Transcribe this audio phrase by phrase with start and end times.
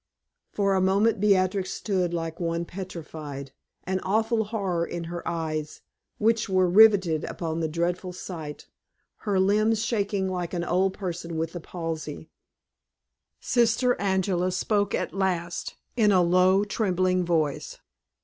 [0.51, 3.51] For a moment Beatrix stood like one petrified,
[3.83, 5.81] an awful horror in her eyes,
[6.17, 8.65] which were riveted upon the dreadful sight,
[9.29, 12.31] her limbs shaking like an old person with the palsy.
[13.39, 17.77] Sister Angela spoke at last in a low, trembling voice.